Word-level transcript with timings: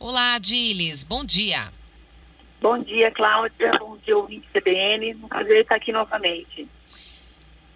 Olá, 0.00 0.34
Adilis, 0.34 1.02
bom 1.02 1.24
dia. 1.24 1.72
Bom 2.60 2.80
dia, 2.80 3.10
Cláudia. 3.10 3.72
Bom 3.80 3.96
dia, 3.98 4.16
ouvinte 4.16 4.46
CBN. 4.52 5.16
Um 5.16 5.26
prazer 5.28 5.62
estar 5.62 5.74
aqui 5.74 5.90
novamente. 5.90 6.68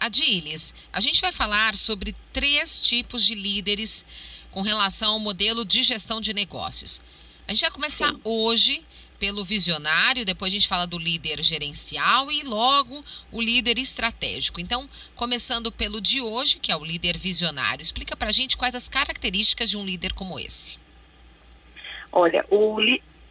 Adilis, 0.00 0.74
a 0.92 0.98
gente 0.98 1.20
vai 1.20 1.30
falar 1.30 1.76
sobre 1.76 2.16
três 2.32 2.80
tipos 2.80 3.24
de 3.24 3.36
líderes 3.36 4.04
com 4.50 4.62
relação 4.62 5.12
ao 5.12 5.20
modelo 5.20 5.64
de 5.64 5.84
gestão 5.84 6.20
de 6.20 6.34
negócios. 6.34 7.00
A 7.46 7.52
gente 7.52 7.60
vai 7.60 7.70
começar 7.70 8.12
Sim. 8.12 8.20
hoje 8.24 8.84
pelo 9.20 9.44
visionário, 9.44 10.24
depois 10.24 10.52
a 10.52 10.56
gente 10.56 10.66
fala 10.66 10.88
do 10.88 10.98
líder 10.98 11.40
gerencial 11.40 12.32
e 12.32 12.42
logo 12.42 13.00
o 13.30 13.40
líder 13.40 13.78
estratégico. 13.78 14.60
Então, 14.60 14.90
começando 15.14 15.70
pelo 15.70 16.00
de 16.00 16.20
hoje, 16.20 16.58
que 16.58 16.72
é 16.72 16.76
o 16.76 16.84
líder 16.84 17.16
visionário, 17.16 17.82
explica 17.82 18.16
para 18.16 18.30
a 18.30 18.32
gente 18.32 18.56
quais 18.56 18.74
as 18.74 18.88
características 18.88 19.70
de 19.70 19.76
um 19.76 19.84
líder 19.84 20.12
como 20.14 20.38
esse. 20.38 20.87
Olha, 22.12 22.44
o, 22.50 22.78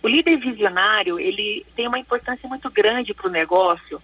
o 0.04 0.07
líder 0.07 0.38
visionário, 0.38 1.20
ele 1.20 1.66
tem 1.76 1.88
uma 1.88 1.99
importância 1.99 2.48
muito 2.48 2.70
grande 2.70 3.13
para 3.13 3.27
o 3.27 3.31
negócio, 3.31 4.02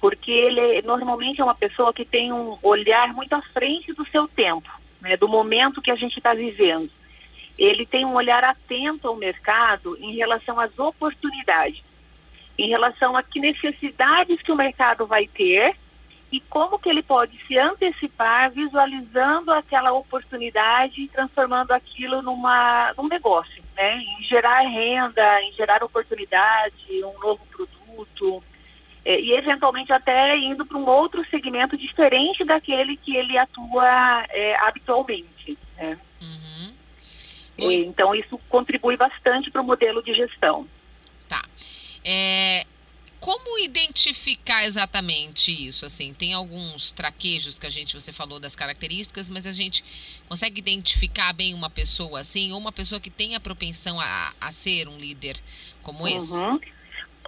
porque 0.00 0.30
ele 0.30 0.82
normalmente 0.82 1.40
é 1.40 1.44
uma 1.44 1.54
pessoa 1.54 1.92
que 1.92 2.04
tem 2.04 2.32
um 2.32 2.58
olhar 2.62 3.12
muito 3.12 3.32
à 3.34 3.42
frente 3.42 3.92
do 3.92 4.06
seu 4.06 4.28
tempo, 4.28 4.70
né, 5.00 5.16
do 5.16 5.28
momento 5.28 5.82
que 5.82 5.90
a 5.90 5.96
gente 5.96 6.18
está 6.18 6.34
vivendo. 6.34 6.90
Ele 7.58 7.84
tem 7.84 8.04
um 8.04 8.14
olhar 8.14 8.42
atento 8.42 9.08
ao 9.08 9.16
mercado 9.16 9.96
em 10.00 10.16
relação 10.16 10.58
às 10.58 10.78
oportunidades, 10.78 11.82
em 12.56 12.68
relação 12.68 13.16
a 13.16 13.22
que 13.22 13.40
necessidades 13.40 14.40
que 14.42 14.52
o 14.52 14.56
mercado 14.56 15.06
vai 15.06 15.26
ter 15.26 15.76
e 16.32 16.40
como 16.40 16.78
que 16.78 16.88
ele 16.88 17.02
pode 17.02 17.36
se 17.46 17.58
antecipar 17.58 18.50
visualizando 18.52 19.52
aquela 19.52 19.92
oportunidade 19.92 21.02
e 21.02 21.08
transformando 21.08 21.72
aquilo 21.72 22.22
numa, 22.22 22.92
num 22.96 23.08
negócio, 23.08 23.62
né? 23.76 23.98
em 23.98 24.22
gerar 24.22 24.60
renda, 24.60 25.42
em 25.42 25.52
gerar 25.52 25.82
oportunidade, 25.82 27.04
um 27.04 27.18
novo 27.18 27.44
produto, 27.46 28.44
é, 29.04 29.18
e 29.18 29.32
eventualmente 29.32 29.92
até 29.92 30.36
indo 30.38 30.64
para 30.64 30.78
um 30.78 30.86
outro 30.86 31.26
segmento 31.30 31.76
diferente 31.76 32.44
daquele 32.44 32.96
que 32.96 33.16
ele 33.16 33.36
atua 33.36 34.24
é, 34.28 34.56
habitualmente. 34.56 35.58
Né? 35.76 35.98
Uhum. 36.20 36.74
E, 37.58 37.84
então 37.84 38.14
isso 38.14 38.38
contribui 38.48 38.96
bastante 38.96 39.50
para 39.50 39.62
o 39.62 39.64
modelo 39.64 40.00
de 40.02 40.14
gestão. 40.14 40.68
Tá. 41.28 41.42
É, 42.04 42.64
como 43.20 43.58
identificar 43.58 44.64
exatamente 44.64 45.52
isso? 45.52 45.84
Assim, 45.84 46.14
tem 46.14 46.32
alguns 46.32 46.90
traquejos 46.90 47.58
que 47.58 47.66
a 47.66 47.70
gente, 47.70 47.94
você 47.94 48.12
falou 48.12 48.40
das 48.40 48.56
características, 48.56 49.28
mas 49.28 49.46
a 49.46 49.52
gente 49.52 49.84
consegue 50.26 50.58
identificar 50.58 51.34
bem 51.34 51.52
uma 51.52 51.68
pessoa 51.68 52.20
assim, 52.20 52.50
ou 52.50 52.58
uma 52.58 52.72
pessoa 52.72 53.00
que 53.00 53.10
tem 53.10 53.36
a 53.36 53.40
propensão 53.40 54.00
a, 54.00 54.32
a 54.40 54.50
ser 54.50 54.88
um 54.88 54.96
líder 54.96 55.36
como 55.82 56.08
esse? 56.08 56.32
Uhum. 56.32 56.58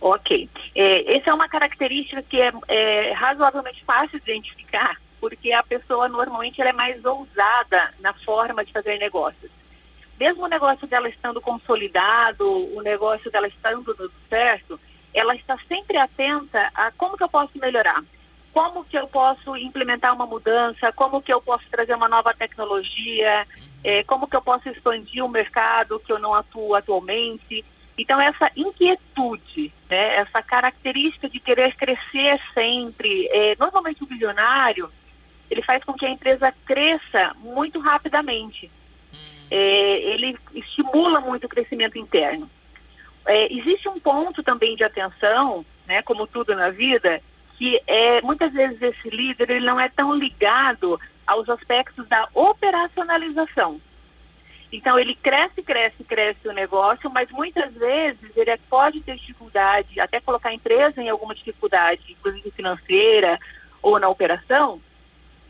Ok. 0.01 0.49
É, 0.75 1.17
essa 1.17 1.31
é 1.31 1.35
uma 1.35 1.49
característica 1.49 2.23
que 2.23 2.41
é, 2.41 2.53
é, 2.69 3.13
razoavelmente 3.13 3.85
fácil 3.85 4.19
de 4.19 4.31
identificar, 4.31 5.01
porque 5.21 5.53
a 5.53 5.63
pessoa 5.63 6.09
normalmente 6.09 6.61
ela 6.61 6.71
é 6.71 6.73
mais 6.73 7.05
ousada 7.05 7.95
na 8.01 8.15
forma 8.15 8.65
de 8.65 8.73
fazer 8.73 8.99
negócios. 8.99 9.51
Mesmo 10.19 10.45
o 10.45 10.49
negócio 10.49 10.87
dela 10.87 11.09
estando 11.09 11.41
consolidado, 11.41 12.47
o 12.75 12.81
negócio 12.81 13.31
dela 13.31 13.47
estando 13.47 13.95
dando 13.95 14.13
certo, 14.29 14.81
ela 15.15 15.35
está 15.35 15.59
sempre 15.69 15.97
atenta 15.97 16.71
a 16.75 16.91
como 16.93 17.17
que 17.17 17.25
eu 17.25 17.29
posso 17.29 17.59
melhorar, 17.59 18.03
como 18.53 18.85
que 18.85 18.99
eu 18.99 19.07
posso 19.09 19.57
implementar 19.57 20.15
uma 20.15 20.27
mudança, 20.27 20.93
como 20.93 21.23
que 21.23 21.33
eu 21.33 21.41
posso 21.41 21.65
trazer 21.71 21.95
uma 21.95 22.09
nova 22.09 22.35
tecnologia, 22.35 23.47
é, 23.83 24.03
como 24.05 24.29
que 24.29 24.37
eu 24.37 24.43
posso 24.43 24.69
expandir 24.69 25.25
o 25.25 25.29
mercado 25.29 26.01
que 26.01 26.13
eu 26.13 26.19
não 26.19 26.35
atuo 26.35 26.75
atualmente. 26.75 27.65
Então 27.97 28.21
essa 28.21 28.51
inquietude, 28.57 29.73
né, 29.89 30.17
essa 30.17 30.43
característica 30.43 31.29
de 31.29 31.41
querer 31.41 31.75
crescer 31.77 32.41
sempre, 32.55 33.29
é, 33.31 33.57
normalmente 33.59 34.03
o 34.03 34.07
visionário, 34.07 34.91
ele 35.51 35.63
faz 35.63 35.85
com 35.85 35.93
que 35.93 36.07
a 36.07 36.11
empresa 36.11 36.53
cresça 36.65 37.35
muito 37.39 37.79
rapidamente. 37.79 38.71
É, 39.51 40.01
ele 40.15 40.39
estimula 40.55 41.21
muito 41.21 41.45
o 41.45 41.49
crescimento 41.49 41.99
interno. 41.99 42.51
É, 43.27 43.53
existe 43.53 43.89
um 43.89 44.01
ponto 44.01 44.43
também 44.43 44.75
de 44.77 44.85
atenção, 44.85 45.65
né, 45.87 46.03
como 46.03 46.27
tudo 46.27 46.55
na 46.55 46.71
vida, 46.71 47.21
que 47.57 47.81
é, 47.87 48.21
muitas 48.23 48.53
vezes 48.53 48.81
esse 48.81 49.09
líder 49.09 49.51
ele 49.51 49.67
não 49.67 49.79
é 49.79 49.89
tão 49.89 50.15
ligado 50.15 50.99
aos 51.27 51.49
aspectos 51.49 52.07
da 52.09 52.29
operacionalização. 52.35 53.81
Então 54.73 54.99
ele 54.99 55.15
cresce, 55.15 55.63
cresce, 55.63 56.03
cresce 56.03 56.49
o 56.49 56.53
negócio, 56.53 57.11
mas 57.11 57.31
muitas 57.31 57.73
vezes 57.75 58.35
ele 58.35 58.57
pode 58.71 59.01
ter 59.03 59.17
dificuldade, 59.17 60.01
até 60.01 60.19
colocar 60.19 60.49
a 60.49 60.55
empresa 60.55 61.03
em 61.03 61.11
alguma 61.11 61.35
dificuldade, 61.35 62.01
inclusive 62.11 62.51
financeira 62.53 63.39
ou 63.83 63.99
na 63.99 64.09
operação, 64.09 64.81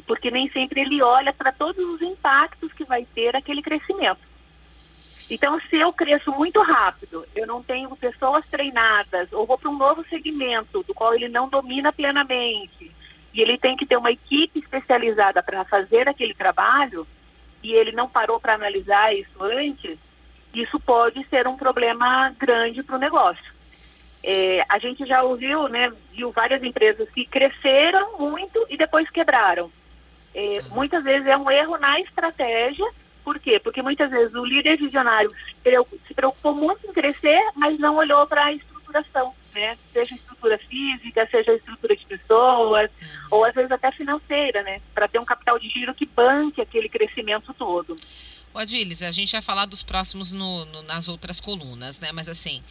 porque 0.07 0.31
nem 0.31 0.51
sempre 0.51 0.81
ele 0.81 1.01
olha 1.01 1.33
para 1.33 1.53
todos 1.53 1.85
os 1.89 2.03
impactos 2.03 2.73
que 2.73 2.85
vai 2.85 3.07
ter 3.15 3.37
aquele 3.37 3.63
crescimento. 3.63 4.32
Então, 5.31 5.59
se 5.71 5.77
eu 5.77 5.93
cresço 5.93 6.31
muito 6.33 6.61
rápido, 6.61 7.27
eu 7.35 7.47
não 7.47 7.63
tenho 7.63 7.95
pessoas 7.97 8.45
treinadas, 8.51 9.33
ou 9.33 9.47
vou 9.47 9.57
para 9.57 9.71
um 9.71 9.77
novo 9.77 10.05
segmento 10.09 10.83
do 10.83 10.95
qual 10.95 11.15
ele 11.15 11.29
não 11.29 11.49
domina 11.49 11.93
plenamente, 11.93 12.91
e 13.33 13.41
ele 13.41 13.57
tem 13.57 13.77
que 13.77 13.87
ter 13.87 13.97
uma 13.97 14.11
equipe 14.11 14.59
especializada 14.59 15.43
para 15.43 15.65
fazer 15.65 16.09
aquele 16.09 16.35
trabalho, 16.35 17.07
e 17.63 17.73
ele 17.73 17.93
não 17.93 18.09
parou 18.09 18.39
para 18.41 18.55
analisar 18.55 19.15
isso 19.15 19.43
antes, 19.43 19.99
isso 20.53 20.79
pode 20.81 21.25
ser 21.29 21.47
um 21.47 21.57
problema 21.57 22.35
grande 22.39 22.83
para 22.83 22.97
o 22.97 22.99
negócio. 22.99 23.53
É, 24.23 24.65
a 24.69 24.79
gente 24.79 25.05
já 25.07 25.23
ouviu, 25.23 25.67
né, 25.69 25.93
viu 26.13 26.31
várias 26.31 26.63
empresas 26.63 27.09
que 27.11 27.25
cresceram 27.25 28.19
muito 28.19 28.65
e 28.69 28.77
depois 28.77 29.09
quebraram. 29.11 29.73
É, 30.35 30.63
muitas 30.71 31.03
vezes 31.03 31.27
é 31.27 31.37
um 31.37 31.51
erro 31.51 31.77
na 31.79 31.99
estratégia 32.01 32.87
por 33.25 33.39
quê? 33.39 33.59
Porque 33.59 33.83
muitas 33.83 34.11
vezes 34.11 34.35
o 34.35 34.45
líder 34.45 34.77
visionário 34.77 35.33
se 36.07 36.15
preocupou 36.15 36.55
muito 36.55 36.87
em 36.87 36.93
crescer, 36.93 37.41
mas 37.55 37.79
não 37.79 37.97
olhou 37.97 38.27
para 38.27 38.45
a 38.47 38.53
estruturação, 38.53 39.35
né? 39.55 39.77
Seja 39.93 40.15
estrutura 40.15 40.59
física, 40.59 41.29
seja 41.31 41.55
estrutura 41.55 41.97
de 41.97 42.07
pessoas, 42.07 42.91
uhum. 42.91 43.29
ou 43.31 43.45
às 43.45 43.55
vezes 43.55 43.71
até 43.71 43.91
financeira, 43.93 44.63
né? 44.63 44.81
Para 44.95 45.09
ter 45.09 45.19
um 45.19 45.25
capital 45.25 45.59
de 45.59 45.69
giro 45.69 45.95
que 45.95 46.07
banque 46.07 46.61
aquele 46.61 46.89
crescimento 46.89 47.55
todo. 47.55 47.97
O 48.55 48.59
Adilis, 48.59 49.01
a 49.01 49.11
gente 49.11 49.33
vai 49.33 49.41
falar 49.41 49.65
dos 49.65 49.83
próximos 49.83 50.31
no, 50.31 50.67
no, 50.67 50.83
nas 50.83 51.09
outras 51.09 51.41
colunas, 51.41 51.99
né? 51.99 52.13
Mas 52.13 52.29
assim, 52.29 52.63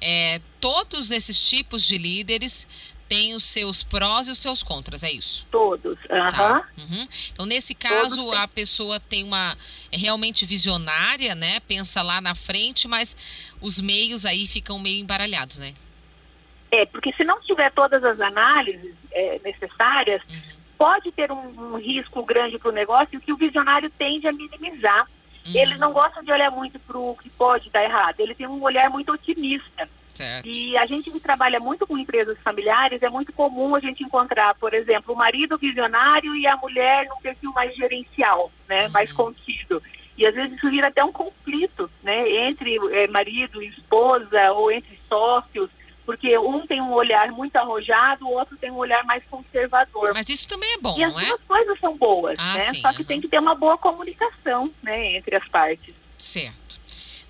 é, 0.00 0.40
todos 0.60 1.10
esses 1.10 1.48
tipos 1.48 1.82
de 1.82 1.98
líderes 1.98 2.68
tem 3.08 3.34
os 3.34 3.44
seus 3.44 3.82
prós 3.82 4.28
e 4.28 4.30
os 4.30 4.38
seus 4.38 4.62
contras, 4.62 5.02
é 5.02 5.10
isso? 5.10 5.46
Todos. 5.50 5.98
Uhum. 6.10 6.30
Tá. 6.30 6.68
Uhum. 6.78 7.08
Então, 7.32 7.46
nesse 7.46 7.74
caso, 7.74 8.16
Todos 8.16 8.38
a 8.38 8.48
pessoa 8.48 9.00
tem 9.00 9.24
uma. 9.24 9.56
É 9.90 9.96
realmente 9.96 10.46
visionária, 10.46 11.34
né? 11.34 11.60
Pensa 11.60 12.02
lá 12.02 12.20
na 12.20 12.34
frente, 12.34 12.88
mas 12.88 13.16
os 13.60 13.80
meios 13.80 14.24
aí 14.24 14.46
ficam 14.46 14.78
meio 14.78 15.00
embaralhados, 15.00 15.58
né? 15.58 15.74
É, 16.70 16.84
porque 16.86 17.12
se 17.12 17.22
não 17.22 17.40
tiver 17.40 17.70
todas 17.70 18.02
as 18.02 18.20
análises 18.20 18.94
é, 19.12 19.40
necessárias, 19.44 20.20
uhum. 20.28 20.40
pode 20.76 21.12
ter 21.12 21.30
um, 21.30 21.74
um 21.74 21.76
risco 21.76 22.24
grande 22.24 22.58
para 22.58 22.68
o 22.68 22.72
negócio 22.72 23.20
que 23.20 23.32
o 23.32 23.36
visionário 23.36 23.88
tende 23.90 24.26
a 24.26 24.32
minimizar. 24.32 25.06
Uhum. 25.46 25.52
Ele 25.54 25.76
não 25.76 25.92
gosta 25.92 26.22
de 26.22 26.32
olhar 26.32 26.50
muito 26.50 26.78
para 26.80 26.98
o 26.98 27.16
que 27.16 27.30
pode 27.30 27.70
dar 27.70 27.84
errado, 27.84 28.18
ele 28.18 28.34
tem 28.34 28.46
um 28.46 28.62
olhar 28.62 28.90
muito 28.90 29.12
otimista. 29.12 29.88
Certo. 30.14 30.46
E 30.46 30.78
a 30.78 30.86
gente 30.86 31.10
que 31.10 31.18
trabalha 31.18 31.58
muito 31.58 31.86
com 31.86 31.98
empresas 31.98 32.38
familiares, 32.38 33.02
é 33.02 33.08
muito 33.08 33.32
comum 33.32 33.74
a 33.74 33.80
gente 33.80 34.04
encontrar, 34.04 34.54
por 34.54 34.72
exemplo, 34.72 35.12
o 35.12 35.16
marido 35.16 35.58
visionário 35.58 36.34
e 36.36 36.46
a 36.46 36.56
mulher 36.56 37.06
num 37.08 37.20
perfil 37.20 37.52
mais 37.52 37.74
gerencial, 37.74 38.50
né, 38.68 38.86
uhum. 38.86 38.92
mais 38.92 39.12
contido. 39.12 39.82
E 40.16 40.24
às 40.24 40.34
vezes 40.34 40.56
isso 40.56 40.70
vira 40.70 40.86
até 40.86 41.04
um 41.04 41.10
conflito, 41.10 41.90
né, 42.02 42.28
entre 42.48 42.78
é, 42.92 43.08
marido 43.08 43.60
e 43.60 43.68
esposa 43.68 44.52
ou 44.52 44.70
entre 44.70 44.98
sócios, 45.08 45.68
porque 46.06 46.38
um 46.38 46.64
tem 46.66 46.80
um 46.80 46.92
olhar 46.92 47.32
muito 47.32 47.56
arrojado, 47.56 48.26
o 48.26 48.32
outro 48.32 48.56
tem 48.56 48.70
um 48.70 48.76
olhar 48.76 49.02
mais 49.04 49.24
conservador. 49.24 50.12
Mas 50.14 50.28
isso 50.28 50.46
também 50.46 50.74
é 50.74 50.78
bom, 50.78 50.94
e 50.96 51.00
não 51.00 51.18
é? 51.18 51.22
as 51.22 51.28
duas 51.28 51.40
coisas 51.42 51.80
são 51.80 51.96
boas, 51.96 52.38
ah, 52.38 52.54
né? 52.54 52.72
Sim, 52.72 52.80
Só 52.80 52.92
que 52.92 53.00
uhum. 53.00 53.04
tem 53.04 53.20
que 53.20 53.28
ter 53.28 53.40
uma 53.40 53.56
boa 53.56 53.76
comunicação, 53.76 54.72
né, 54.80 55.16
entre 55.16 55.34
as 55.34 55.48
partes. 55.48 55.94
Certo. 56.16 56.78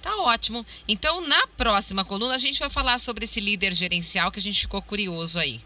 Tá 0.04 0.14
ótimo. 0.18 0.66
Então, 0.86 1.26
na 1.26 1.46
próxima 1.46 2.04
coluna, 2.04 2.34
a 2.34 2.38
gente 2.38 2.60
vai 2.60 2.68
falar 2.68 2.98
sobre 2.98 3.24
esse 3.24 3.40
líder 3.40 3.72
gerencial 3.72 4.30
que 4.30 4.38
a 4.38 4.42
gente 4.42 4.60
ficou 4.60 4.82
curioso 4.82 5.38
aí, 5.38 5.62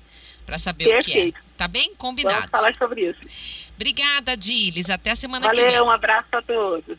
para 0.46 0.56
saber 0.58 0.84
Perfeito. 0.84 1.30
o 1.30 1.32
que 1.32 1.36
é. 1.36 1.42
Tá 1.56 1.66
bem? 1.66 1.92
Combinado. 1.96 2.36
Vamos 2.36 2.50
falar 2.52 2.72
sobre 2.76 3.10
isso. 3.10 3.18
Obrigada, 3.74 4.36
Diles. 4.36 4.90
Até 4.90 5.10
a 5.10 5.16
semana 5.16 5.44
Valeu, 5.44 5.56
que 5.56 5.62
vem. 5.62 5.76
Valeu, 5.76 5.88
um 5.88 5.90
abraço 5.90 6.28
a 6.30 6.40
todos. 6.40 6.96